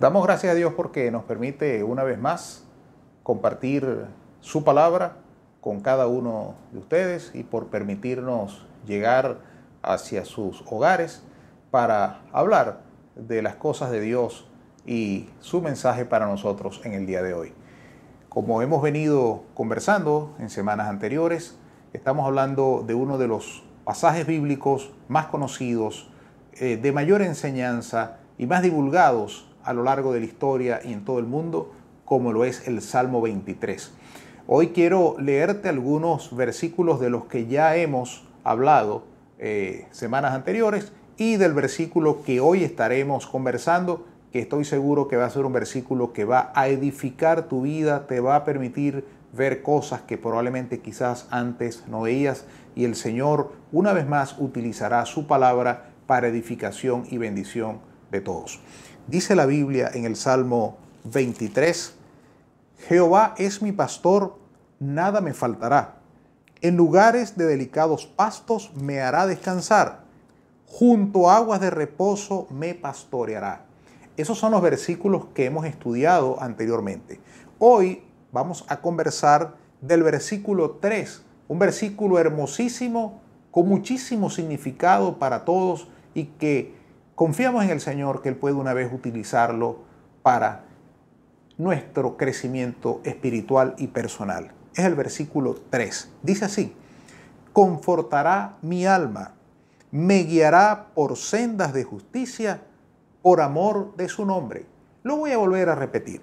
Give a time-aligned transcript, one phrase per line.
[0.00, 2.62] Damos gracias a Dios porque nos permite una vez más
[3.24, 4.04] compartir
[4.40, 5.16] su palabra
[5.60, 9.38] con cada uno de ustedes y por permitirnos llegar
[9.82, 11.24] hacia sus hogares
[11.72, 12.82] para hablar
[13.16, 14.48] de las cosas de Dios
[14.86, 17.52] y su mensaje para nosotros en el día de hoy.
[18.28, 21.58] Como hemos venido conversando en semanas anteriores,
[21.92, 26.08] estamos hablando de uno de los pasajes bíblicos más conocidos,
[26.52, 31.04] eh, de mayor enseñanza y más divulgados a lo largo de la historia y en
[31.04, 31.72] todo el mundo,
[32.06, 33.92] como lo es el Salmo 23.
[34.46, 39.04] Hoy quiero leerte algunos versículos de los que ya hemos hablado
[39.38, 45.26] eh, semanas anteriores y del versículo que hoy estaremos conversando, que estoy seguro que va
[45.26, 49.60] a ser un versículo que va a edificar tu vida, te va a permitir ver
[49.60, 55.26] cosas que probablemente quizás antes no veías y el Señor una vez más utilizará su
[55.26, 57.80] palabra para edificación y bendición
[58.10, 58.60] de todos.
[59.08, 61.94] Dice la Biblia en el Salmo 23,
[62.88, 64.36] Jehová es mi pastor,
[64.80, 65.94] nada me faltará.
[66.60, 70.00] En lugares de delicados pastos me hará descansar.
[70.66, 73.64] Junto a aguas de reposo me pastoreará.
[74.18, 77.18] Esos son los versículos que hemos estudiado anteriormente.
[77.58, 83.22] Hoy vamos a conversar del versículo 3, un versículo hermosísimo
[83.52, 86.77] con muchísimo significado para todos y que
[87.18, 89.80] confiamos en el Señor que Él puede una vez utilizarlo
[90.22, 90.66] para
[91.56, 94.52] nuestro crecimiento espiritual y personal.
[94.76, 96.12] Es el versículo 3.
[96.22, 96.76] Dice así,
[97.52, 99.34] confortará mi alma,
[99.90, 102.62] me guiará por sendas de justicia
[103.20, 104.66] por amor de su nombre.
[105.02, 106.22] Lo voy a volver a repetir.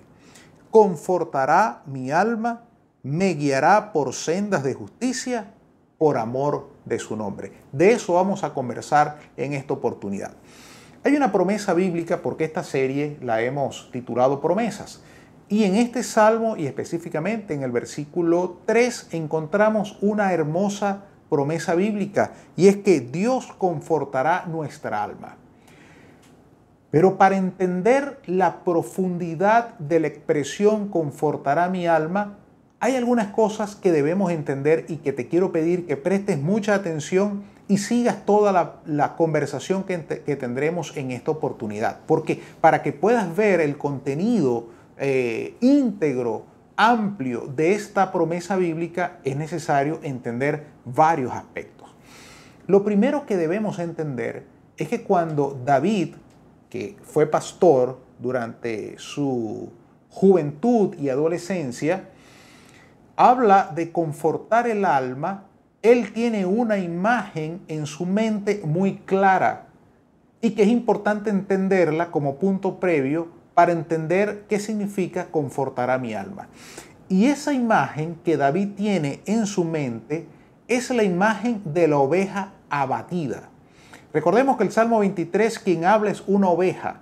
[0.72, 2.64] Confortará mi alma,
[3.04, 5.52] me guiará por sendas de justicia
[5.98, 7.52] por amor de su nombre.
[7.74, 10.32] De eso vamos a conversar en esta oportunidad.
[11.06, 15.04] Hay una promesa bíblica porque esta serie la hemos titulado Promesas.
[15.48, 22.32] Y en este salmo y específicamente en el versículo 3 encontramos una hermosa promesa bíblica
[22.56, 25.38] y es que Dios confortará nuestra alma.
[26.90, 32.40] Pero para entender la profundidad de la expresión confortará mi alma,
[32.80, 37.44] hay algunas cosas que debemos entender y que te quiero pedir que prestes mucha atención
[37.68, 42.00] y sigas toda la, conversación que, tendremos en esta oportunidad.
[42.06, 44.68] Porque para que puedas ver el contenido
[44.98, 46.46] eh, íntegro,
[46.78, 51.90] amplio de esta promesa bíblica, es necesario entender varios aspectos.
[52.68, 54.46] Lo primero que debemos entender
[54.78, 56.16] es que cuando David,
[56.70, 59.72] que fue pastor durante su
[60.10, 62.10] juventud y adolescencia,
[63.16, 65.46] habla de confortar el alma,
[65.92, 69.68] él tiene una imagen en su mente muy clara
[70.42, 76.16] y que es importante entenderla como punto previo para entender qué significa confortar a mi
[76.16, 76.48] alma.
[77.08, 80.28] Y esa imagen que David tiene en su mente
[80.68, 83.50] es la imagen de la oveja abatida.
[84.12, 87.02] Recordemos que el Salmo 23 quien habla es una oveja,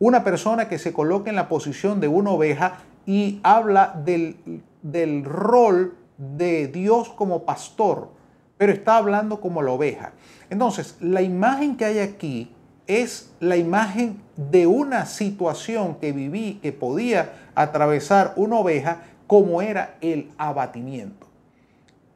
[0.00, 5.24] una persona que se coloca en la posición de una oveja y habla del, del
[5.24, 8.15] rol de Dios como pastor,
[8.58, 10.12] pero está hablando como la oveja.
[10.50, 12.52] Entonces, la imagen que hay aquí
[12.86, 19.96] es la imagen de una situación que viví, que podía atravesar una oveja, como era
[20.00, 21.26] el abatimiento.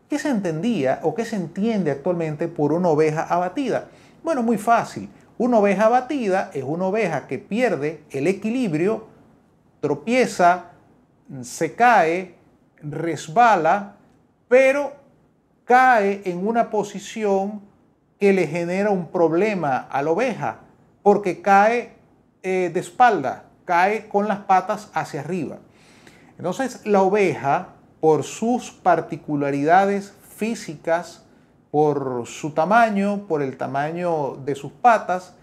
[0.09, 3.89] ¿Qué se entendía o qué se entiende actualmente por una oveja abatida?
[4.22, 5.09] Bueno, muy fácil.
[5.39, 9.07] Una oveja abatida es una oveja que pierde el equilibrio,
[9.81, 10.72] tropieza,
[11.43, 12.34] se cae,
[12.83, 13.97] resbala,
[14.49, 15.00] pero
[15.71, 17.61] cae en una posición
[18.19, 20.63] que le genera un problema a la oveja,
[21.05, 21.93] porque cae
[22.43, 25.59] eh, de espalda, cae con las patas hacia arriba.
[26.39, 27.69] Entonces la oveja,
[28.01, 31.25] por sus particularidades físicas,
[31.71, 35.37] por su tamaño, por el tamaño de sus patas,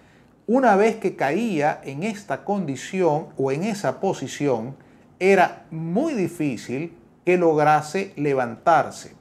[0.45, 4.75] una vez que caía en esta condición o en esa posición,
[5.19, 9.15] era muy difícil que lograse levantarse.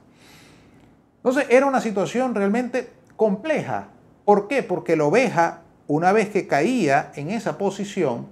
[1.27, 3.89] Entonces era una situación realmente compleja.
[4.25, 4.63] ¿Por qué?
[4.63, 8.29] Porque la oveja, una vez que caía en esa posición,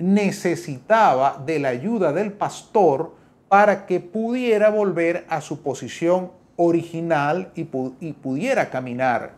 [0.00, 3.14] necesitaba de la ayuda del pastor
[3.46, 9.34] para que pudiera volver a su posición original y, pudiera caminar.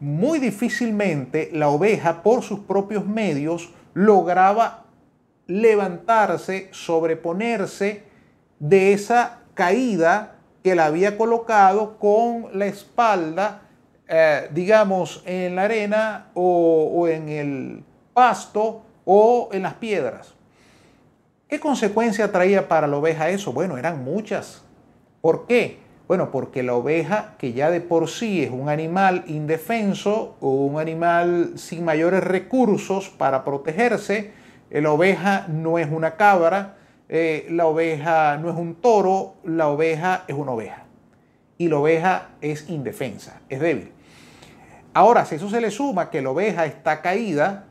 [0.00, 4.84] Muy difícilmente la oveja por sus propios medios lograba
[5.46, 8.04] levantarse, sobreponerse
[8.58, 10.35] de esa caída
[10.66, 13.62] que la había colocado con la espalda
[14.08, 20.34] eh, digamos, en la arena o, en el pasto o en las piedras.
[21.46, 23.52] ¿Qué consecuencia traía para la oveja eso?
[23.52, 24.64] Bueno, eran muchas.
[25.20, 25.78] ¿Por qué?
[26.08, 30.80] Bueno, porque la oveja, que ya de por sí es un animal indefenso o un
[30.80, 34.32] animal sin mayores recursos para protegerse,
[34.70, 36.76] eh, la oveja no es una cabra,
[37.08, 40.84] eh, la oveja no es un toro, la oveja es una oveja.
[41.58, 43.92] Y la oveja es indefensa, es débil.
[44.92, 47.64] Ahora, si eso se le suma que la oveja está caída,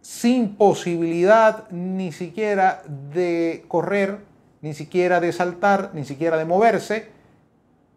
[0.00, 4.18] sin posibilidad ni siquiera de correr,
[4.62, 7.10] ni siquiera de saltar, ni siquiera de moverse,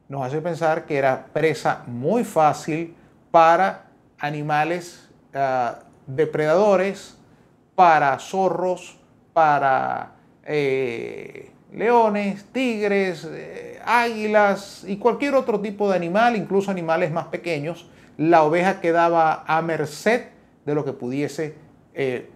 [0.09, 2.95] nos hace pensar que era presa muy fácil
[3.31, 3.85] para
[4.19, 7.17] animales ah, depredadores,
[7.75, 8.97] para zorros,
[9.33, 10.12] para
[10.45, 17.89] eh, leones, tigres, eh, águilas y cualquier otro tipo de animal, incluso animales más pequeños.
[18.17, 20.27] La oveja quedaba a merced
[20.65, 21.55] de lo que pudiese
[21.93, 22.29] eh,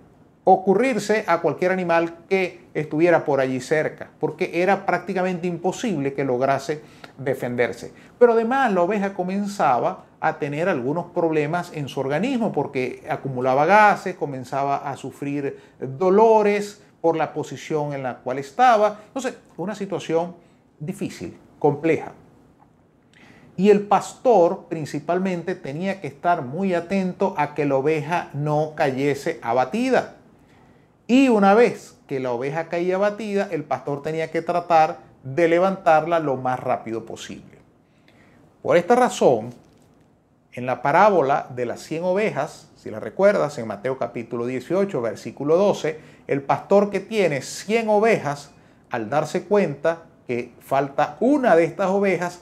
[0.43, 6.81] ocurrirse a cualquier animal que estuviera por allí cerca, porque era prácticamente imposible que lograse
[7.17, 7.91] defenderse.
[8.17, 14.15] Pero además la oveja comenzaba a tener algunos problemas en su organismo porque acumulaba gases,
[14.15, 18.99] comenzaba a sufrir dolores por la posición en la cual estaba.
[19.07, 20.35] Entonces, una situación
[20.77, 22.11] difícil, compleja.
[23.55, 29.39] Y el pastor principalmente tenía que estar muy atento a que la oveja no cayese
[29.41, 30.17] abatida.
[31.07, 36.19] Y una vez que la oveja caía abatida, el pastor tenía que tratar de levantarla
[36.19, 37.57] lo más rápido posible.
[38.61, 39.51] Por esta razón,
[40.57, 45.55] en la parábola de las 100 ovejas, si la recuerdas, en Mateo capítulo 18, versículo
[45.55, 48.49] 12, el pastor que tiene 100 ovejas,
[48.89, 52.41] al darse cuenta que falta una de estas ovejas,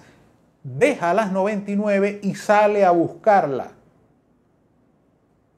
[0.64, 3.72] deja las 99 y sale a buscarla.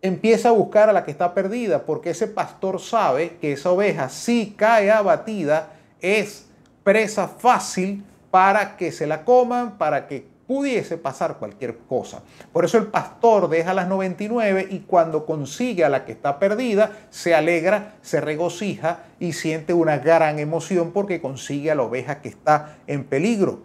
[0.01, 4.09] Empieza a buscar a la que está perdida, porque ese pastor sabe que esa oveja,
[4.09, 6.47] si cae abatida, es
[6.83, 12.23] presa fácil para que se la coman, para que pudiese pasar cualquier cosa.
[12.53, 16.91] Por eso el pastor deja las 99 y cuando consigue a la que está perdida,
[17.09, 22.29] se alegra, se regocija y siente una gran emoción porque consigue a la oveja que
[22.29, 23.59] está en peligro.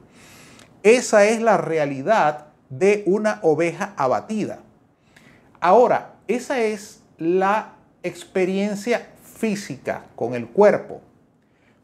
[0.83, 4.59] Esa es la realidad de una oveja abatida.
[5.61, 11.01] Ahora, esa es la experiencia física con el cuerpo.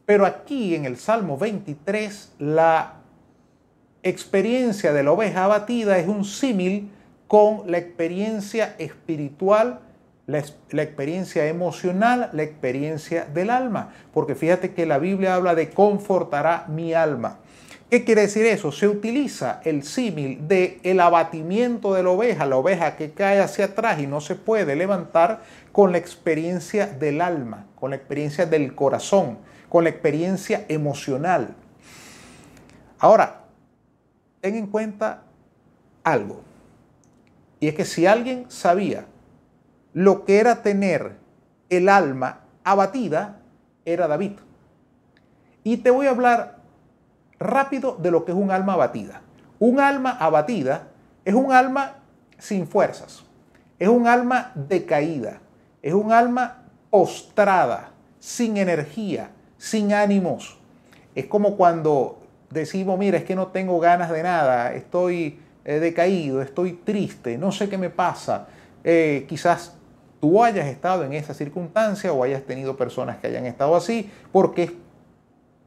[0.05, 2.98] Pero aquí en el Salmo 23 la
[4.03, 6.91] experiencia de la oveja abatida es un símil
[7.27, 9.81] con la experiencia espiritual,
[10.25, 13.93] la, la, experiencia emocional, la experiencia del alma.
[14.13, 17.39] Porque fíjate que la Biblia habla de confortará mi alma.
[17.89, 18.71] ¿Qué quiere decir eso?
[18.71, 23.65] Se utiliza el símil de el abatimiento de la oveja, la oveja que cae hacia
[23.65, 25.41] atrás y no se puede levantar
[25.71, 29.37] con la experiencia del alma, con la experiencia del corazón
[29.69, 31.55] con la experiencia emocional.
[32.97, 33.38] Ahora,
[34.41, 35.23] ten en cuenta
[36.03, 36.41] algo.
[37.59, 39.05] Y es que si alguien sabía
[39.93, 41.17] lo que era tener
[41.69, 43.39] el alma abatida,
[43.85, 44.33] era David.
[45.63, 46.59] Y te voy a hablar
[47.39, 49.21] rápido de lo que es un alma abatida.
[49.59, 50.87] Un alma abatida
[51.25, 51.95] es un alma
[52.37, 53.23] sin fuerzas,
[53.77, 55.41] es un alma decaída,
[55.81, 60.57] es un alma postrada, sin energía, sin ánimos.
[61.15, 62.18] Es como cuando
[62.49, 67.51] decimos, mira, es que no tengo ganas de nada, estoy eh, decaído, estoy triste, no
[67.51, 68.47] sé qué me pasa.
[68.83, 69.75] Eh, quizás
[70.19, 74.63] tú hayas estado en esa circunstancia o hayas tenido personas que hayan estado así, porque
[74.63, 74.71] es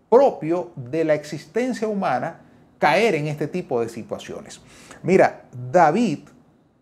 [0.09, 2.41] propio de la existencia humana
[2.79, 4.61] caer en este tipo de situaciones.
[5.03, 6.21] Mira, David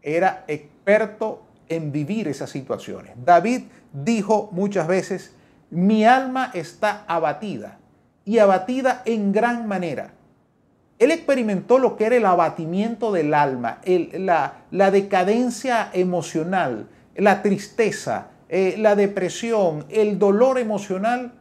[0.03, 3.13] era experto en vivir esas situaciones.
[3.25, 5.35] David dijo muchas veces,
[5.71, 7.80] mi alma está abatida
[8.31, 10.13] y abatida en gran manera.
[11.01, 18.77] Él experimentó lo que era el abatimiento del alma, la, decadencia emocional, la tristeza, eh,
[18.79, 21.33] la depresión, el dolor emocional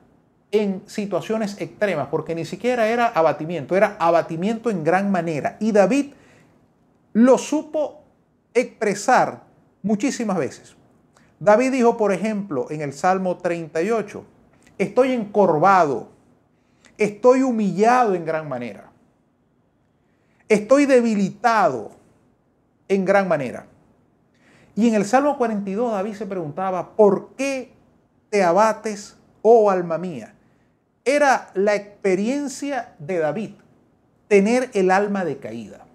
[0.49, 5.57] en situaciones extremas, porque ni siquiera era abatimiento, era abatimiento en gran manera.
[5.59, 6.13] Y David
[7.13, 8.01] lo supo
[8.55, 9.43] expresar
[9.83, 10.75] muchísimas veces.
[11.39, 14.25] David dijo, por ejemplo, en el Salmo 38,
[14.79, 16.17] estoy encorvado,
[16.99, 18.91] estoy humillado en gran manera,
[20.47, 21.91] estoy debilitado
[22.87, 23.65] en gran manera.
[24.75, 27.71] Y en el Salmo 42 David se preguntaba, ¿por qué
[28.29, 30.35] te abates, oh alma mía?
[31.05, 33.51] Era la experiencia de David,
[34.27, 35.85] tener el alma decaída.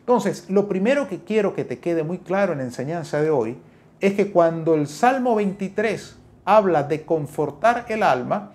[0.00, 3.58] Entonces, lo primero que quiero que te quede muy claro en la enseñanza de hoy
[4.00, 8.52] es que cuando el Salmo 23 habla de confortar el alma,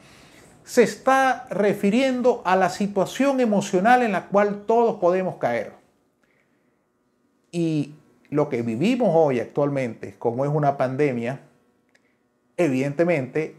[0.70, 5.72] se está refiriendo a la situación emocional en la cual todos podemos caer.
[7.52, 7.96] Y
[8.30, 11.40] lo que vivimos hoy actualmente, como es una pandemia,
[12.56, 13.56] evidentemente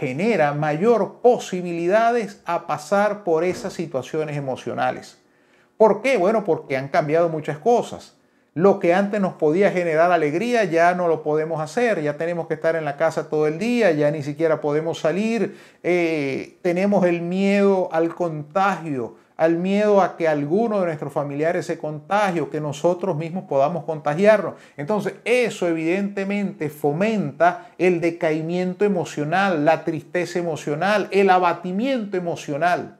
[0.00, 5.22] genera mayor posibilidades a pasar por esas situaciones emocionales.
[5.76, 6.16] ¿Por qué?
[6.16, 8.17] Bueno, porque han cambiado muchas cosas.
[8.58, 12.54] Lo que antes nos podía generar alegría ya no lo podemos hacer, ya tenemos que
[12.54, 17.20] estar en la casa todo el día, ya ni siquiera podemos salir, eh, tenemos el
[17.20, 22.60] miedo al contagio, al miedo a que alguno de nuestros familiares se contagie o que
[22.60, 24.54] nosotros mismos podamos contagiarnos.
[24.76, 32.97] Entonces, eso evidentemente fomenta el decaimiento emocional, la tristeza emocional, el abatimiento emocional.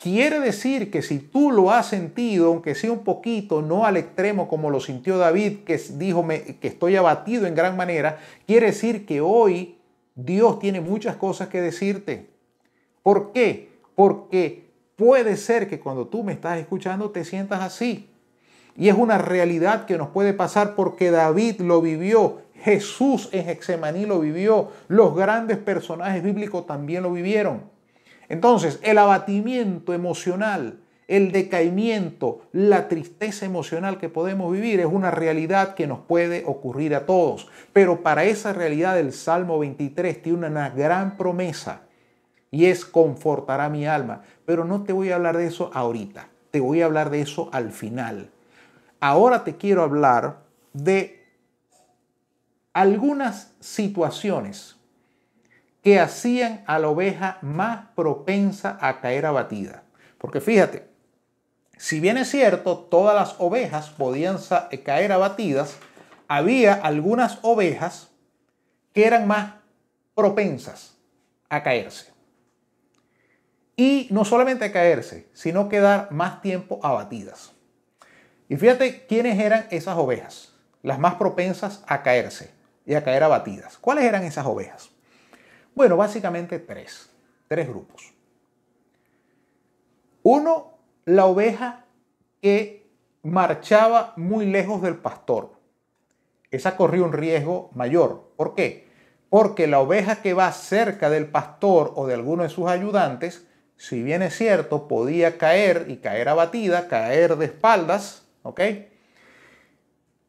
[0.00, 4.48] Quiere decir que si tú lo has sentido, aunque sea un poquito, no al extremo
[4.48, 9.20] como lo sintió David, que dijo que estoy abatido en gran manera, quiere decir que
[9.20, 9.76] hoy
[10.14, 12.30] Dios tiene muchas cosas que decirte.
[13.02, 13.70] ¿Por qué?
[13.94, 18.10] Porque Puede ser que cuando tú me estás escuchando te sientas así.
[18.76, 24.04] Y es una realidad que nos puede pasar porque David lo vivió, Jesús en Hexemaní
[24.04, 27.62] lo vivió, los grandes personajes bíblicos también lo vivieron.
[28.30, 35.74] Entonces, el abatimiento emocional, el decaimiento, la tristeza emocional que podemos vivir es una realidad
[35.74, 37.48] que nos puede ocurrir a todos.
[37.72, 41.82] Pero para esa realidad el Salmo 23 tiene una gran promesa
[42.52, 44.22] y es confortará mi alma.
[44.46, 47.50] Pero no te voy a hablar de eso ahorita, te voy a hablar de eso
[47.52, 48.30] al final.
[49.00, 51.26] Ahora te quiero hablar de
[52.72, 54.79] algunas situaciones
[55.82, 59.84] que hacían a la oveja más propensa a caer abatida.
[60.18, 60.88] Porque fíjate,
[61.76, 64.36] si bien es cierto, todas las ovejas podían
[64.84, 65.76] caer abatidas,
[66.28, 68.10] había algunas ovejas
[68.92, 69.54] que eran más
[70.14, 70.98] propensas
[71.48, 72.12] a caerse.
[73.76, 77.52] Y no solamente a caerse, sino quedar más tiempo abatidas.
[78.48, 82.50] Y fíjate quiénes eran esas ovejas, las más propensas a caerse
[82.84, 83.78] y a caer abatidas.
[83.78, 84.90] ¿Cuáles eran esas ovejas?
[85.80, 87.08] Bueno, básicamente tres,
[87.48, 88.12] tres grupos.
[90.22, 90.74] Uno,
[91.06, 91.86] la oveja
[92.42, 92.86] que
[93.22, 95.52] marchaba muy lejos del pastor.
[96.50, 98.30] Esa corrió un riesgo mayor.
[98.36, 98.90] ¿Por qué?
[99.30, 103.46] Porque la oveja que va cerca del pastor o de alguno de sus ayudantes
[103.78, 108.60] si bien es cierto, podía caer y caer abatida, caer de espaldas, ¿ok?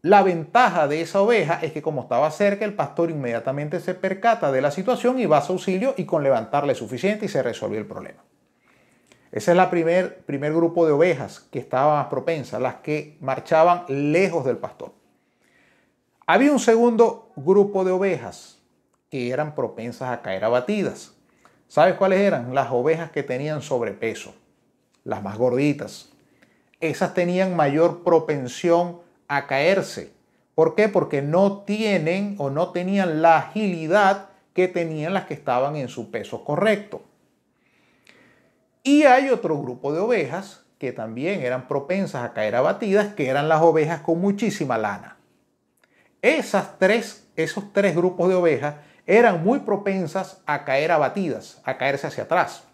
[0.04, 4.52] La ventaja de esa oveja es que como estaba cerca, el pastor inmediatamente se percata
[4.52, 7.78] de la situación y va a su auxilio y con levantarle suficiente y se resolvió
[7.78, 8.24] el problema.
[9.32, 13.86] Ese es el primer, primer grupo de ovejas que estaban más propensas, las que marchaban
[13.88, 14.92] lejos del pastor.
[16.26, 18.58] Había un segundo grupo de ovejas
[19.12, 21.14] que eran propensas a caer abatidas.
[21.68, 22.56] ¿Sabes cuáles eran?
[22.56, 24.34] Las ovejas que tenían sobrepeso,
[25.04, 26.12] las más gorditas.
[26.80, 30.12] Esas tenían mayor propensión a caerse.
[30.56, 30.90] ¿Por qué?
[30.90, 36.12] Porque no tienen o no tenían la agilidad que tenían las que estaban en su
[36.12, 37.02] peso correcto.
[38.84, 43.48] Y hay otro grupo de ovejas que también eran propensas a caer abatidas, que eran
[43.48, 45.16] las ovejas con muchísima lana.
[46.22, 48.76] Esas tres, esos tres grupos de ovejas
[49.08, 52.66] eran muy propensas a caer abatidas, a caerse hacia atrás.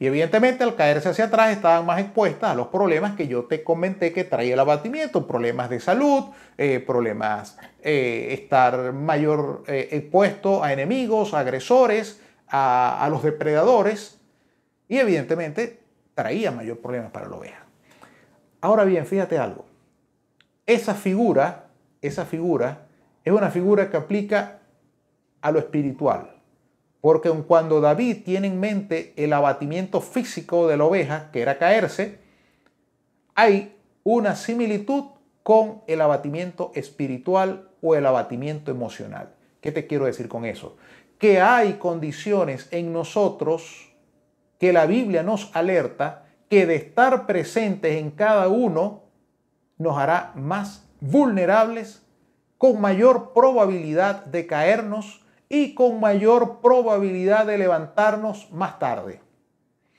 [0.00, 3.62] Y evidentemente al caerse hacia atrás estaban más expuestas a los problemas que yo te
[3.62, 6.24] comenté que traía el abatimiento, problemas de salud,
[6.56, 14.18] eh, problemas, eh, estar mayor eh, expuesto a enemigos, agresores, a, a los depredadores
[14.88, 15.80] y evidentemente
[16.14, 17.66] traía mayor problema para la oveja.
[18.62, 19.66] Ahora bien, fíjate algo,
[20.64, 21.66] esa figura,
[22.00, 22.86] esa figura
[23.22, 24.60] es una figura que aplica
[25.42, 26.39] a lo espiritual.
[27.00, 32.18] Porque cuando David tiene en mente el abatimiento físico de la oveja, que era caerse,
[33.34, 35.04] hay una similitud
[35.42, 39.34] con el abatimiento espiritual o el abatimiento emocional.
[39.60, 40.76] ¿Qué te quiero decir con eso?
[41.18, 43.90] Que hay condiciones en nosotros
[44.58, 49.04] que la Biblia nos alerta que de estar presentes en cada uno
[49.78, 52.02] nos hará más vulnerables,
[52.58, 59.20] con mayor probabilidad de caernos y con mayor probabilidad de levantarnos más tarde,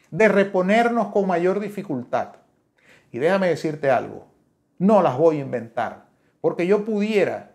[0.09, 2.29] de reponernos con mayor dificultad.
[3.11, 4.27] Y déjame decirte algo,
[4.79, 6.05] no las voy a inventar,
[6.39, 7.51] porque yo pudiera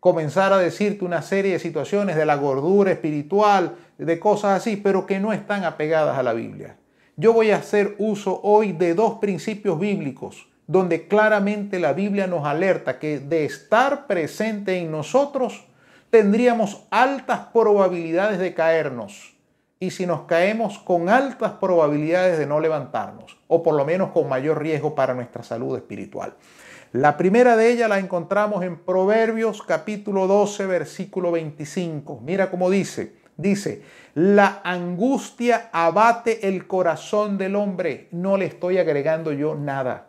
[0.00, 5.04] comenzar a decirte una serie de situaciones de la gordura espiritual, de cosas así, pero
[5.04, 6.76] que no están apegadas a la Biblia.
[7.16, 12.46] Yo voy a hacer uso hoy de dos principios bíblicos, donde claramente la Biblia nos
[12.46, 15.67] alerta que de estar presente en nosotros
[16.10, 19.34] tendríamos altas probabilidades de caernos.
[19.80, 24.28] Y si nos caemos con altas probabilidades de no levantarnos, o por lo menos con
[24.28, 26.34] mayor riesgo para nuestra salud espiritual.
[26.92, 32.20] La primera de ellas la encontramos en Proverbios capítulo 12, versículo 25.
[32.24, 33.82] Mira cómo dice, dice,
[34.14, 38.08] la angustia abate el corazón del hombre.
[38.10, 40.08] No le estoy agregando yo nada.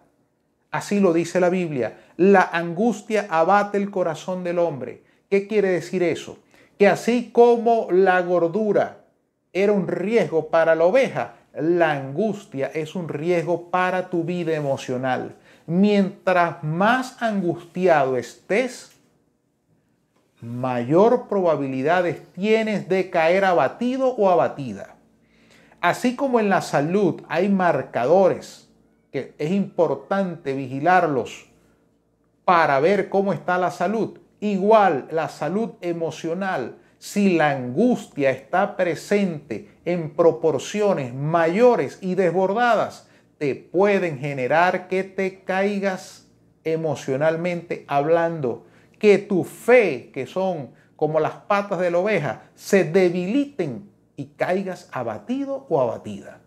[0.71, 1.99] Así lo dice la Biblia.
[2.17, 5.03] La angustia abate el corazón del hombre.
[5.29, 6.37] ¿Qué quiere decir eso?
[6.77, 9.05] Que así como la gordura
[9.53, 15.35] era un riesgo para la oveja, la angustia es un riesgo para tu vida emocional.
[15.67, 18.91] Mientras más angustiado estés,
[20.41, 24.95] mayor probabilidades tienes de caer abatido o abatida.
[25.81, 28.69] Así como en la salud hay marcadores
[29.11, 31.47] que es importante vigilarlos
[32.45, 39.69] para ver cómo está la salud, igual la salud emocional, si la angustia está presente
[39.85, 46.27] en proporciones mayores y desbordadas, te pueden generar que te caigas
[46.65, 48.65] emocionalmente hablando
[48.99, 54.89] que tu fe, que son como las patas de la oveja, se debiliten y caigas
[54.91, 56.41] abatido o abatida.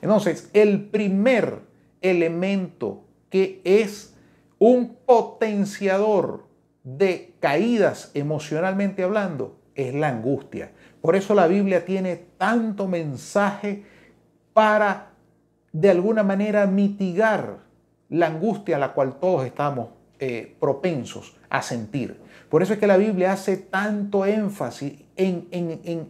[0.00, 1.62] Entonces, el primer
[2.00, 4.14] elemento que es
[4.60, 6.45] un potenciador
[6.86, 10.70] de caídas emocionalmente hablando es la angustia.
[11.00, 13.82] Por eso la Biblia tiene tanto mensaje
[14.52, 15.10] para
[15.72, 17.58] de alguna manera mitigar
[18.08, 19.88] la angustia a la cual todos estamos
[20.20, 22.20] eh, propensos a sentir.
[22.48, 25.48] Por eso es que la Biblia hace tanto énfasis en,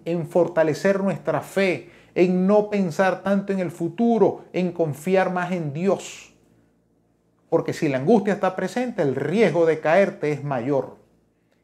[0.05, 5.73] en fortalecer nuestra fe, en no pensar tanto en el futuro, en confiar más en
[5.73, 6.36] Dios.
[7.57, 10.99] Porque si la angustia está presente, el riesgo de caerte es mayor.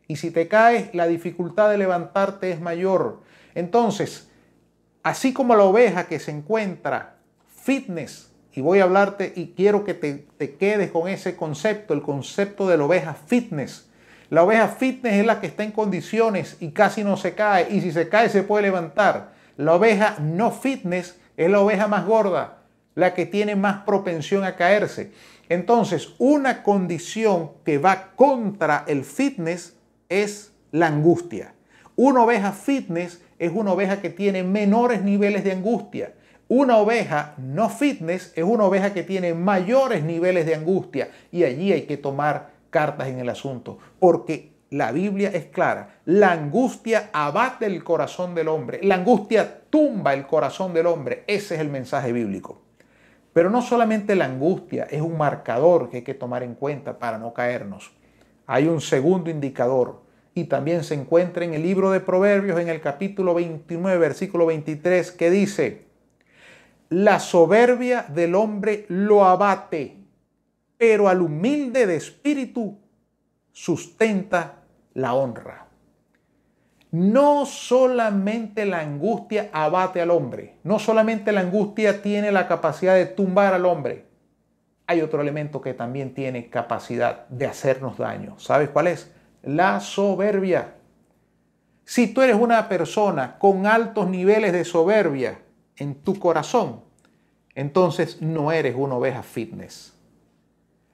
[0.08, 3.20] Y si te caes, la dificultad de levantarte es mayor.
[3.54, 4.30] Entonces,
[5.02, 7.16] así como la oveja que se encuentra
[7.62, 12.67] fitness y voy a hablarte y quiero que te, quedes con ese concepto, el concepto
[12.67, 13.90] de la oveja fitness.
[14.30, 17.82] La oveja fitness es la que está en condiciones y casi no se cae y
[17.82, 19.34] si se cae se puede levantar.
[19.58, 22.60] La oveja no fitness es la oveja más gorda,
[22.95, 25.12] la que tiene más propensión a caerse.
[25.52, 29.76] Entonces, una condición que va contra el fitness
[30.08, 31.52] es la angustia.
[31.95, 36.15] Una oveja fitness es una oveja que tiene menores niveles de angustia.
[36.49, 41.71] Una oveja no fitness es una oveja que tiene mayores niveles de angustia y allí
[41.71, 46.00] hay que tomar cartas en el asunto, porque la Biblia es clara.
[46.06, 51.25] La angustia abate el corazón del hombre, la angustia tumba el corazón del hombre.
[51.26, 52.62] Ese es el mensaje bíblico.
[53.32, 57.18] Pero no solamente la angustia es un marcador que hay que tomar en cuenta para
[57.18, 57.92] no caernos.
[58.47, 60.02] Hay un segundo indicador
[60.34, 65.12] y también se encuentra en el libro de Proverbios en el capítulo 29, versículo 23,
[65.12, 65.84] que dice,
[66.88, 69.97] la soberbia del hombre lo abate,
[70.76, 72.78] pero al humilde de espíritu
[73.50, 74.62] sustenta
[74.95, 75.72] la honra.
[76.93, 83.07] No solamente la angustia abate al hombre, no solamente la angustia tiene la capacidad de
[83.07, 84.05] tumbar al hombre,
[84.87, 88.39] hay otro elemento que también tiene capacidad de hacernos daño.
[88.39, 89.11] ¿Sabes cuál es?
[89.43, 90.75] La soberbia.
[91.85, 95.41] Si tú eres una persona con altos niveles de soberbia,
[95.76, 96.83] en tu corazón,
[97.55, 99.95] entonces no eres una oveja fitness.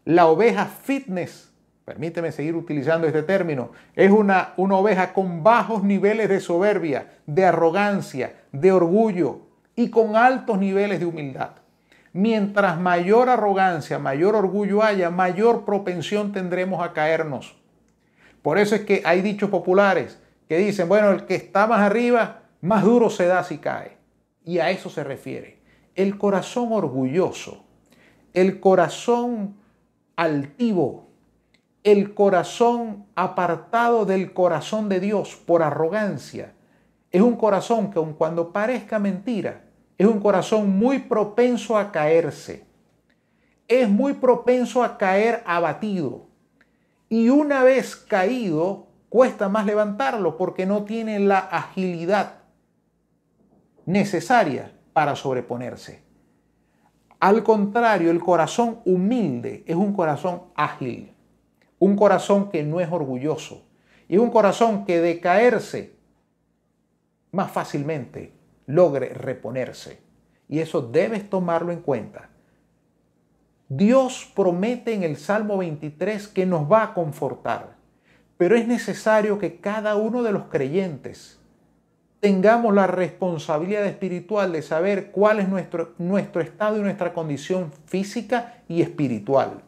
[0.04, 1.47] La oveja fitness,
[1.88, 7.46] permíteme seguir utilizando este término, es una, una oveja con bajos niveles de soberbia, de
[7.46, 9.40] arrogancia, de orgullo
[9.74, 11.52] y con altos niveles de humildad.
[12.12, 17.56] Mientras mayor arrogancia, mayor orgullo haya, mayor propensión tendremos a caernos.
[18.42, 22.42] Por eso es que hay dichos populares que dicen, bueno, el que está más arriba,
[22.60, 23.96] más duro se da si cae.
[24.44, 25.62] Y a eso se refiere.
[25.94, 27.64] El corazón orgulloso,
[28.34, 29.56] el corazón
[30.16, 31.07] altivo,
[31.84, 36.54] el corazón apartado del corazón de Dios por arrogancia,
[37.10, 39.64] es un corazón que aun cuando parezca mentira,
[39.96, 42.66] es un corazón muy propenso a caerse.
[43.66, 46.26] Es muy propenso a caer abatido.
[47.08, 52.42] Y una vez caído, cuesta más levantarlo porque no tiene la agilidad
[53.86, 56.02] necesaria para sobreponerse.
[57.20, 61.12] Al contrario, el corazón humilde es un corazón ágil,
[61.78, 63.64] un corazón que no es orgulloso
[64.08, 65.94] y un corazón que de caerse
[67.30, 68.32] más fácilmente
[68.66, 70.00] logre reponerse.
[70.48, 72.30] Y eso debes tomarlo en cuenta.
[73.68, 77.76] Dios promete en el Salmo 23 que nos va a confortar.
[78.38, 81.40] pero es necesario que cada uno de los creyentes
[82.20, 88.62] tengamos la responsabilidad espiritual de saber cuál es nuestro, nuestro estado y nuestra condición física
[88.68, 89.62] y espiritual.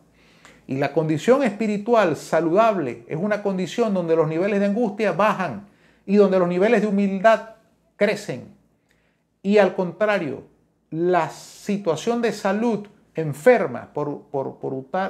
[0.71, 5.67] Y la condición espiritual saludable es una condición donde los niveles de angustia bajan
[6.07, 7.57] y donde los niveles de humildad
[7.97, 8.55] crecen.
[9.43, 10.45] Y al contrario,
[10.91, 14.61] la situación de salud enferma, por, por,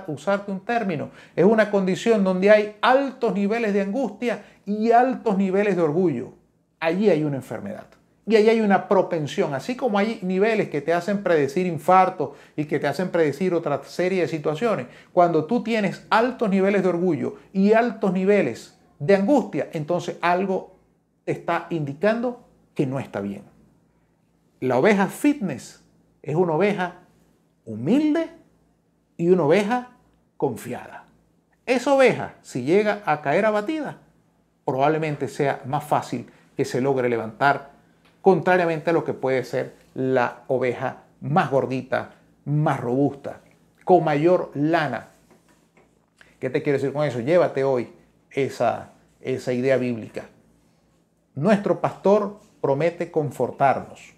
[0.06, 5.76] usarte un término, es una condición donde hay altos niveles de angustia y altos niveles
[5.76, 6.32] de orgullo.
[6.80, 7.99] Allí hay una enfermedad.
[8.30, 12.66] Y ahí hay una propensión, así como hay niveles que te hacen predecir infarto y
[12.66, 14.86] que te hacen predecir otra serie de situaciones.
[15.12, 20.76] Cuando tú tienes altos niveles de orgullo y altos niveles de angustia, entonces algo
[21.26, 23.42] está indicando que no está bien.
[24.60, 25.82] La oveja fitness
[26.22, 27.00] es una oveja
[27.64, 28.28] humilde
[29.16, 29.96] y una oveja
[30.36, 31.06] confiada.
[31.66, 33.98] Esa oveja, si llega a caer abatida,
[34.64, 37.79] probablemente sea más fácil que se logre levantar,
[38.20, 43.40] contrariamente a lo que puede ser la oveja más gordita, más robusta,
[43.84, 45.08] con mayor lana.
[46.38, 47.20] ¿Qué te quiero decir con eso?
[47.20, 47.92] Llévate hoy
[48.30, 50.26] esa, esa idea bíblica.
[51.34, 54.14] Nuestro pastor promete confortarnos,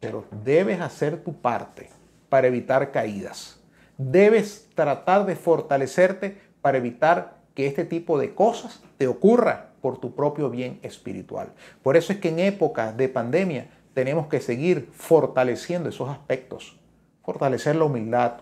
[0.00, 1.90] pero debes hacer tu parte
[2.28, 3.60] para evitar caídas.
[3.96, 10.14] Debes tratar de fortalecerte para evitar que este tipo de cosas te ocurra por tu
[10.14, 11.52] propio bien espiritual.
[11.82, 16.80] Por eso es que en épocas de pandemia tenemos que seguir fortaleciendo esos aspectos.
[17.22, 18.40] Fortalecer la humildad,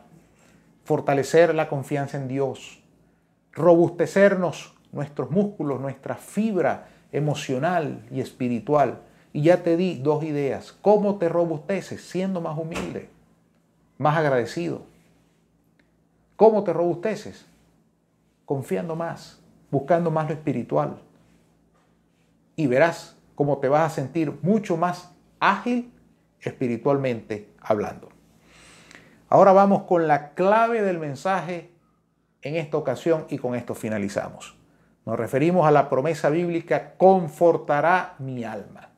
[0.85, 2.81] fortalecer la confianza en Dios,
[3.50, 9.00] robustecernos nuestros músculos, nuestra fibra emocional y espiritual.
[9.33, 10.70] Y ya te di dos ideas.
[10.70, 12.02] ¿Cómo te robusteces?
[12.02, 13.09] Siendo más humilde
[14.02, 14.83] más agradecido.
[16.37, 17.46] ¿Cómo te robusteces?
[18.44, 20.98] Confiando más, buscando más lo espiritual.
[22.57, 25.93] Y verás cómo te vas a sentir mucho más ágil
[26.41, 28.09] espiritualmente hablando.
[29.29, 31.71] Ahora vamos con la clave del mensaje
[32.43, 34.57] en esta ocasión y con esto finalizamos.
[35.07, 38.91] Nos referimos a la promesa bíblica, confortará mi alma.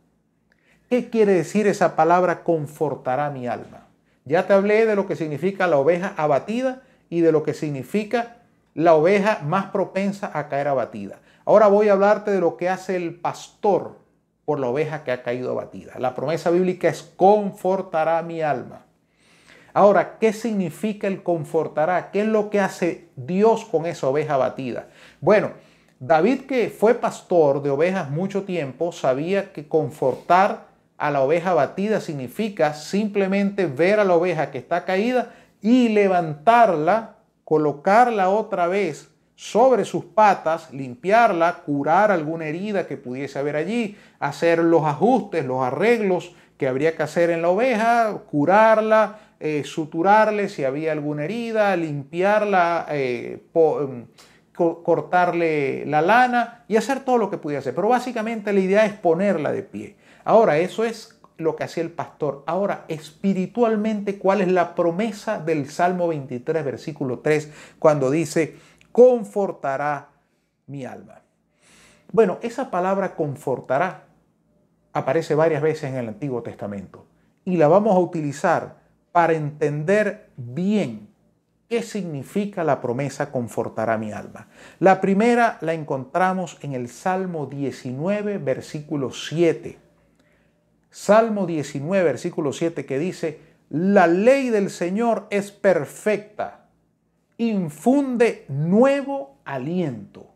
[0.90, 3.86] ¿Qué quiere decir esa palabra confortará mi alma?
[4.24, 8.38] Ya te hablé de lo que significa la oveja abatida y de lo que significa
[8.74, 11.20] la oveja más propensa a caer abatida.
[11.46, 13.98] Ahora voy a hablarte de lo que hace el pastor
[14.44, 15.98] por la oveja que ha caído abatida.
[15.98, 18.86] La promesa bíblica es confortará mi alma.
[19.72, 22.10] Ahora, ¿qué significa el confortará?
[22.10, 24.88] ¿Qué es lo que hace Dios con esa oveja abatida?
[25.20, 25.52] Bueno,
[25.98, 32.00] David que fue pastor de ovejas mucho tiempo, sabía que confortar a la oveja batida
[32.00, 39.84] significa simplemente ver a la oveja que está caída y levantarla, colocarla otra vez sobre
[39.84, 46.34] sus patas, limpiarla, curar alguna herida que pudiese haber allí, hacer los ajustes, los arreglos
[46.56, 52.86] que habría que hacer en la oveja, curarla, eh, suturarle si había alguna herida, limpiarla,
[52.90, 54.06] eh, em,
[54.54, 57.74] cortarle la lana y hacer todo lo que pudiera hacer.
[57.74, 59.96] Pero básicamente la idea es ponerla de pie.
[60.24, 62.44] Ahora, eso es lo que hacía el pastor.
[62.46, 68.56] Ahora, espiritualmente, ¿cuál es la promesa del Salmo 23, versículo 3, cuando dice,
[68.94, 70.08] confortará
[70.68, 71.20] mi alma?
[72.12, 74.04] Bueno, esa palabra confortará
[74.92, 77.04] aparece varias veces en el Antiguo Testamento
[77.44, 78.76] y la vamos a utilizar
[79.10, 81.08] para entender bien
[81.68, 84.46] qué significa la promesa confortará mi alma.
[84.78, 89.84] La primera la encontramos en el Salmo 19, versículo 7
[90.94, 96.63] Salmo 19, versículo 7, que dice, la ley del Señor es perfecta,
[97.38, 100.34] infunde nuevo aliento.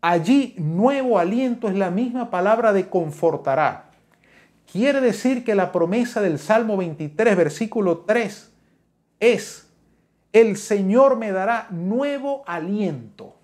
[0.00, 3.90] Allí nuevo aliento es la misma palabra de confortará.
[4.70, 8.52] Quiere decir que la promesa del Salmo 23, versículo 3
[9.20, 9.70] es,
[10.32, 13.36] el Señor me dará nuevo aliento,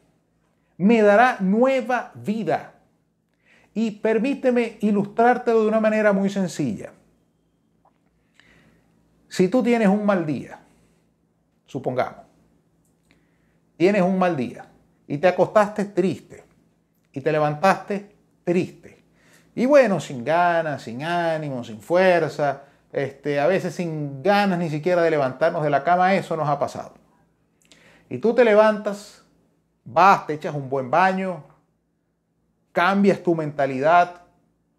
[0.77, 2.75] me dará nueva vida.
[3.73, 6.93] Y permíteme ilustrártelo de una manera muy sencilla.
[9.29, 10.59] Si tú tienes un mal día,
[11.67, 12.30] supongamos,
[13.81, 14.67] tienes un mal día
[15.07, 16.45] y te acostaste triste
[17.13, 18.15] y te levantaste
[18.45, 19.03] triste.
[19.55, 25.01] Y bueno, sin ganas, sin ánimo, sin fuerza, este, a veces sin ganas ni siquiera
[25.01, 26.93] de levantarnos de la cama, eso nos ha pasado.
[28.11, 29.25] Y tú te levantas,
[29.83, 31.43] vas, te echas un buen baño,
[32.73, 34.25] cambias tu mentalidad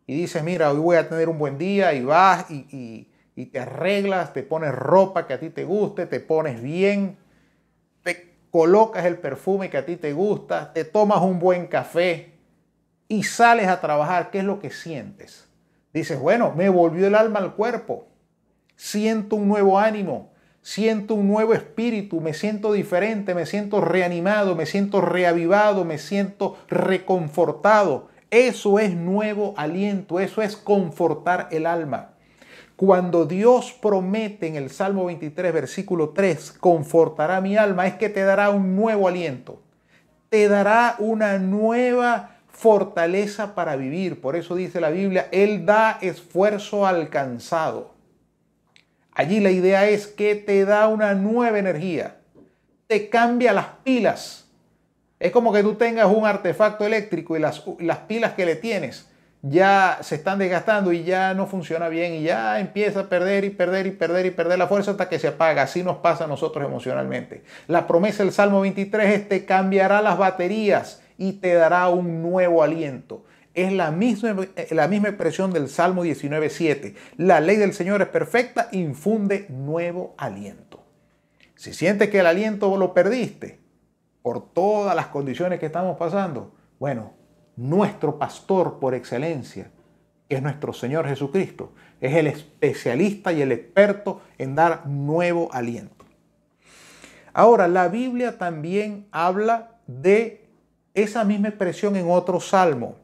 [0.05, 3.07] y dices, mira, hoy voy a tener un buen día y vas y,
[3.51, 7.17] te arreglas, te pones ropa que a ti te guste, te pones bien,
[8.51, 12.33] colocas el perfume que a ti te gusta, te tomas un buen café
[13.07, 15.47] y sales a trabajar, ¿qué es lo que sientes?
[15.93, 18.07] Dices, bueno, me volvió el alma al cuerpo,
[18.75, 24.65] siento un nuevo ánimo, siento un nuevo espíritu, me siento diferente, me siento reanimado, me
[24.65, 28.09] siento reavivado, me siento reconfortado.
[28.29, 32.13] Eso es nuevo aliento, eso es confortar el alma.
[32.81, 38.23] Cuando Dios promete en el Salmo 23, versículo 3, confortará mi alma, es que te
[38.23, 39.61] dará un nuevo aliento,
[40.29, 44.19] te dará una nueva fortaleza para vivir.
[44.19, 47.93] Por eso dice la Biblia, Él da esfuerzo alcanzado.
[49.13, 52.17] Allí la idea es que te da una nueva energía,
[52.87, 54.49] te cambia las pilas.
[55.19, 59.10] Es como que tú tengas un artefacto eléctrico y las, las pilas que le tienes
[59.43, 63.49] ya se están desgastando y ya no funciona bien y ya empieza a perder y
[63.49, 65.63] perder y perder y perder la fuerza hasta que se apaga.
[65.63, 67.43] Así nos pasa a nosotros emocionalmente.
[67.67, 72.61] La promesa del Salmo 23 es te cambiará las baterías y te dará un nuevo
[72.63, 73.25] aliento.
[73.53, 76.95] Es la misma, la misma expresión del Salmo 19.7.
[77.17, 80.83] La ley del Señor es perfecta, infunde nuevo aliento.
[81.55, 83.59] Si sientes que el aliento lo perdiste
[84.21, 87.13] por todas las condiciones que estamos pasando, bueno,
[87.61, 89.69] nuestro pastor por excelencia,
[90.27, 96.05] que es nuestro Señor Jesucristo, es el especialista y el experto en dar nuevo aliento.
[97.33, 100.43] Ahora, la Biblia también habla de
[100.95, 102.95] esa misma expresión en otro salmo.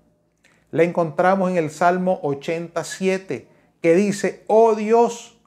[0.72, 3.48] La encontramos en el Salmo 87,
[3.80, 5.38] que dice, oh Dios,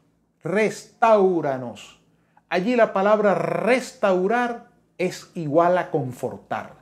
[0.44, 2.00] restauranos.
[2.48, 4.68] Allí la palabra restaurar
[4.98, 6.79] es igual a confortar.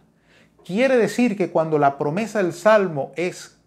[0.68, 3.58] Quiere decir que cuando la promesa del Salmo es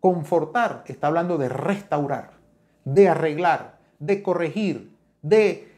[0.00, 2.30] confortar, está hablando de restaurar,
[2.86, 4.90] de arreglar, de corregir,
[5.20, 5.70] de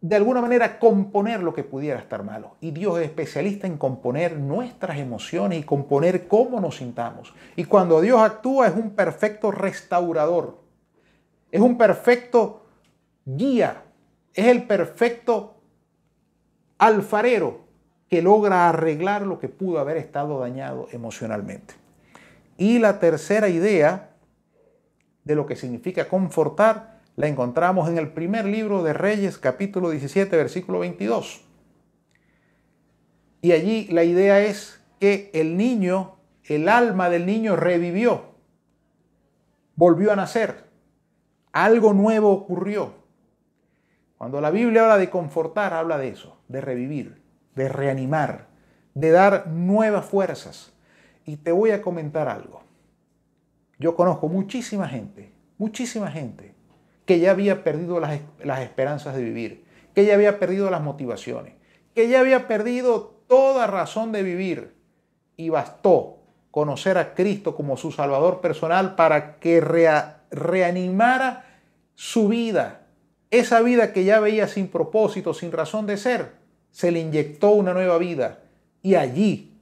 [0.00, 2.56] de alguna manera componer lo que pudiera estar malo.
[2.60, 7.32] Y Dios es especialista en componer nuestras emociones y componer cómo nos sintamos.
[7.54, 10.58] Y cuando Dios actúa es un perfecto restaurador,
[11.52, 12.66] es un perfecto
[13.24, 13.84] guía,
[14.34, 15.60] es el perfecto
[16.78, 17.67] alfarero
[18.08, 21.74] que logra arreglar lo que pudo haber estado dañado emocionalmente.
[22.56, 24.10] Y la tercera idea
[25.24, 30.36] de lo que significa confortar la encontramos en el primer libro de Reyes, capítulo 17,
[30.36, 31.42] versículo 22.
[33.42, 38.34] Y allí la idea es que el niño, el alma del niño revivió,
[39.76, 40.64] volvió a nacer,
[41.52, 42.92] algo nuevo ocurrió.
[44.16, 47.22] Cuando la Biblia habla de confortar, habla de eso, de revivir,
[47.58, 48.46] de reanimar,
[48.94, 50.72] de dar nuevas fuerzas.
[51.26, 52.62] Y te voy a comentar algo.
[53.78, 56.54] Yo conozco muchísima gente, muchísima gente
[57.04, 58.20] que ya había perdido las,
[58.60, 61.54] esperanzas de vivir, que ya había perdido las motivaciones,
[61.94, 64.74] que ya había perdido toda razón de vivir.
[65.36, 66.18] Y bastó
[66.50, 69.60] conocer a Cristo como su Salvador personal para que
[70.30, 71.44] reanimara
[71.94, 72.86] su vida.
[73.30, 76.37] Esa vida que ya veía sin propósito, sin razón de ser,
[76.78, 78.38] se le inyectó una nueva vida.
[78.82, 79.58] Y allí,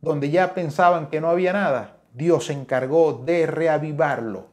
[0.00, 4.48] donde ya pensaban que no había nada, Dios se encargó de reavivarlo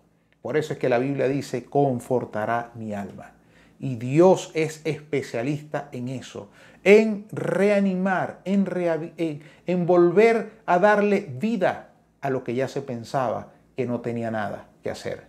[0.46, 3.32] por eso es que la Biblia dice, confortará mi alma.
[3.80, 6.52] Y Dios es especialista en eso,
[6.84, 13.88] en reanimar, en, en, volver a darle vida a lo que ya se pensaba que
[13.88, 15.24] no tenía nada que hacer.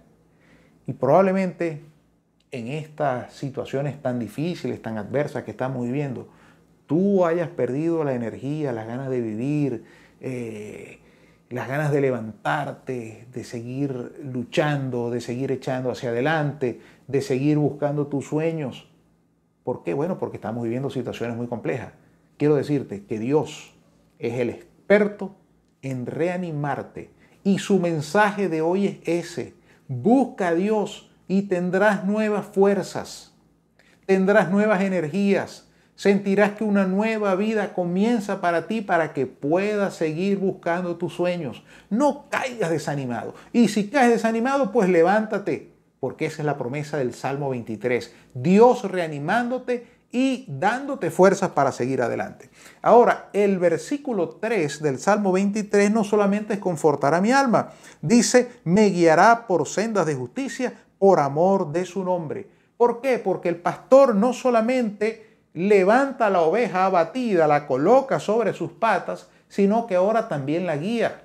[0.86, 1.82] Y probablemente
[2.50, 6.28] en estas situaciones tan difíciles, tan adversas que estamos viviendo,
[6.86, 9.84] tú hayas perdido la energía, las ganas de vivir,
[10.20, 11.00] eh,
[11.50, 18.06] las ganas de levantarte, de seguir luchando, de seguir echando hacia adelante, de seguir buscando
[18.08, 18.88] tus sueños.
[19.62, 19.94] ¿Por qué?
[19.94, 21.92] Bueno, porque estamos viviendo situaciones muy complejas.
[22.36, 23.74] Quiero decirte que Dios
[24.18, 25.34] es el experto
[25.82, 27.10] en reanimarte
[27.44, 29.54] y su mensaje de hoy es ese.
[29.88, 33.34] Busca a Dios y tendrás nuevas fuerzas,
[34.04, 35.65] tendrás nuevas energías,
[35.96, 41.64] Sentirás que una nueva vida comienza para ti para que puedas seguir buscando tus sueños.
[41.88, 43.34] No caigas desanimado.
[43.52, 48.14] Y si caes desanimado, pues levántate, porque esa es la promesa del Salmo 23.
[48.34, 52.50] Dios reanimándote y dándote fuerzas para seguir adelante.
[52.82, 57.70] Ahora, el versículo 3 del Salmo 23 no solamente es confortar a mi alma,
[58.02, 62.48] dice, me guiará por sendas de justicia por amor de su nombre.
[62.76, 63.18] ¿Por qué?
[63.18, 65.25] Porque el pastor no solamente
[65.56, 71.22] levanta la oveja abatida, la coloca sobre sus patas, sino que ahora también la guía.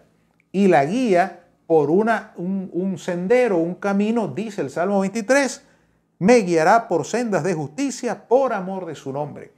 [0.53, 5.67] Y la guía por una, un, un sendero, un camino, dice el Salmo 23,
[6.19, 9.51] me guiará por sendas de justicia por amor de su nombre.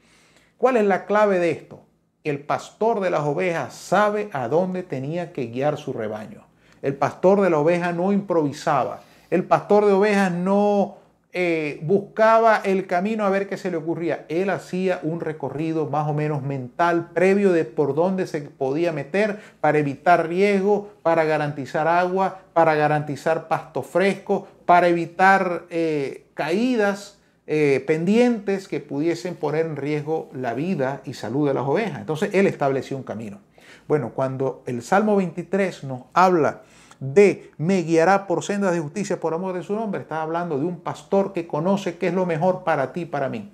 [0.58, 1.86] ¿Cuál es la clave de esto?
[2.24, 6.48] El pastor de las ovejas sabe a dónde tenía que guiar su rebaño.
[6.82, 9.02] El pastor de la oveja no improvisaba.
[9.30, 10.98] El pastor de ovejas no
[11.36, 14.26] eh, buscaba el camino a ver qué se le ocurría.
[14.30, 19.40] Él hacía un recorrido más o menos mental previo de por dónde se podía meter
[19.60, 27.18] para evitar riesgo, para garantizar agua, para garantizar pasto fresco, para evitar eh, caídas
[27.48, 32.00] eh, pendientes que pudiesen poner en riesgo la vida y salud de las ovejas.
[32.00, 33.40] Entonces él estableció un camino.
[33.88, 36.62] Bueno, cuando el Salmo 23 nos habla
[37.04, 40.02] de me guiará por sendas de justicia por amor de su nombre.
[40.02, 43.52] Está hablando de un pastor que conoce qué es lo mejor para ti para mí,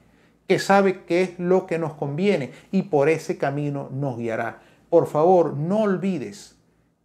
[0.47, 4.61] que sabe qué es lo que nos conviene y por ese camino nos guiará.
[4.89, 6.57] Por favor, no olvides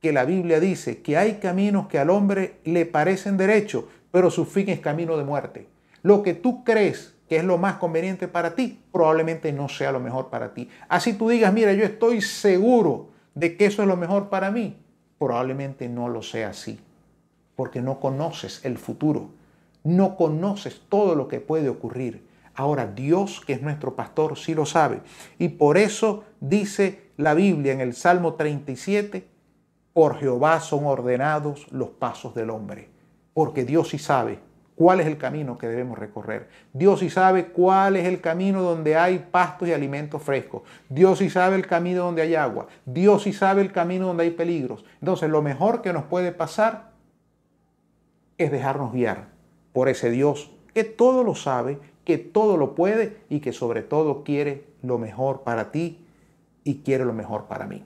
[0.02, 4.44] que la Biblia dice que hay caminos que al hombre le parecen derecho, pero su
[4.44, 5.66] fin es camino de muerte.
[6.02, 10.00] Lo que tú crees que es lo más conveniente para ti, probablemente no sea lo
[10.00, 10.68] mejor para ti.
[10.90, 14.84] Así tú digas, mira, yo estoy seguro de que eso es lo mejor para mí
[15.18, 16.81] probablemente no lo sea así,
[17.57, 19.31] porque no conoces el futuro,
[19.83, 22.27] no conoces todo lo que puede ocurrir.
[22.55, 25.00] Ahora Dios, que es nuestro pastor, sí lo sabe.
[25.38, 29.27] Y por eso dice la Biblia en el Salmo 37,
[29.92, 32.88] por Jehová son ordenados los pasos del hombre,
[33.33, 34.38] porque Dios sí sabe
[34.77, 36.49] cuál es el camino que debemos recorrer.
[36.73, 40.63] Dios sí sabe cuál es el camino donde hay pastos y alimentos frescos.
[40.89, 42.67] Dios sí sabe el camino donde hay agua.
[42.85, 44.85] Dios sí sabe el camino donde hay peligros.
[45.01, 46.93] Entonces lo mejor que nos puede pasar
[48.39, 49.29] es dejarnos guiar
[49.73, 54.25] por ese Dios que todo lo sabe, que todo lo puede y que sobre todo
[54.25, 56.05] quiere lo mejor para ti
[56.65, 57.85] y quiere lo mejor para mí.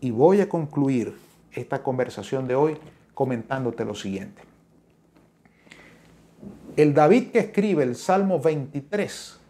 [0.00, 1.16] Y voy a concluir
[1.52, 2.76] esta conversación de hoy
[3.14, 4.42] comentándote lo siguiente.
[6.76, 9.40] El David que escribe el Salmo 23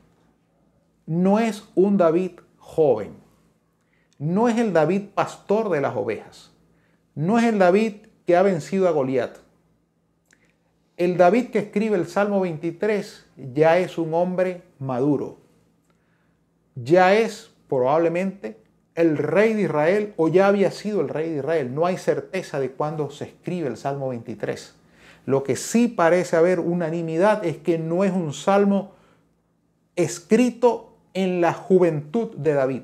[1.07, 3.17] no es un David joven,
[4.21, 6.53] no es el David pastor de las ovejas,
[7.17, 7.95] no es el David
[8.27, 9.39] que ha vencido a Goliat.
[10.97, 15.39] El David que escribe el Salmo 23 ya es un hombre maduro,
[16.77, 18.57] ya es probablemente
[18.95, 21.75] el rey de Israel o ya había sido el rey de Israel.
[21.75, 24.76] No hay certeza de cuándo se escribe el Salmo 23.
[25.27, 28.93] Lo que sí parece haber unanimidad es que no es un salmo
[29.97, 32.83] escrito en la juventud de David.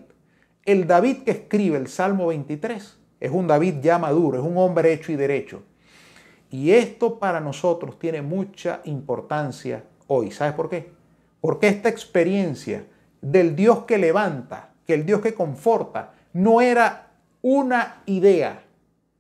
[0.65, 4.93] El David que escribe el Salmo 23 es un David ya maduro, es un hombre
[4.93, 5.63] hecho y derecho.
[6.51, 10.33] Y esto para nosotros tiene mucha importancia hoy.
[10.33, 10.91] ¿Sabes por qué?
[11.41, 12.85] Porque esta experiencia
[13.21, 18.65] del Dios que levanta, que el Dios que conforta, no era una idea,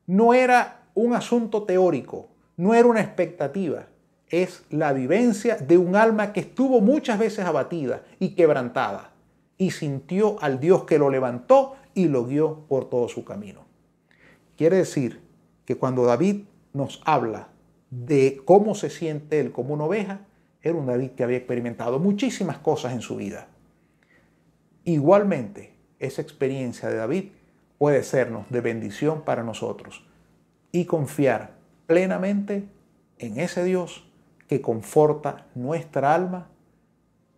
[0.06, 3.86] no era un asunto teórico, no era una expectativa,
[4.28, 9.12] es la vivencia de un alma que estuvo muchas veces abatida y quebrantada
[9.58, 13.64] y sintió al Dios que lo levantó y lo guió por todo su camino.
[14.56, 15.20] Quiere decir
[15.64, 17.48] que cuando David nos habla
[17.90, 20.20] de cómo se siente él como una oveja,
[20.62, 23.48] era un David que había experimentado muchísimas cosas en su vida.
[24.84, 27.24] Igualmente, esa experiencia de David
[27.78, 30.06] puede sernos de bendición para nosotros
[30.70, 32.68] y confiar plenamente
[33.18, 34.08] en ese Dios
[34.48, 36.48] que conforta nuestra alma,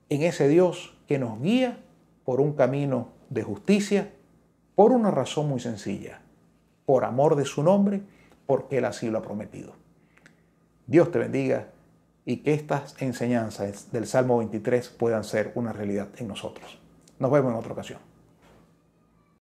[0.09, 1.79] en ese Dios que nos guía
[2.25, 4.13] por un camino de justicia,
[4.75, 6.21] por una razón muy sencilla,
[6.87, 8.03] por amor de su nombre,
[8.47, 9.75] porque Él así lo ha prometido.
[10.87, 11.69] Dios te bendiga
[12.25, 16.79] y que estas enseñanzas del Salmo 23 puedan ser una realidad en nosotros.
[17.19, 18.14] Nos vemos en otra ocasión.